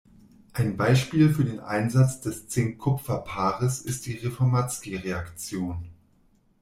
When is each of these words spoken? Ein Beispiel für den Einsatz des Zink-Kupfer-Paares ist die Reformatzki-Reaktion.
Ein 0.53 0.77
Beispiel 0.77 1.31
für 1.31 1.45
den 1.45 1.59
Einsatz 1.59 2.21
des 2.21 2.47
Zink-Kupfer-Paares 2.47 3.83
ist 3.83 4.07
die 4.07 4.13
Reformatzki-Reaktion. 4.15 5.91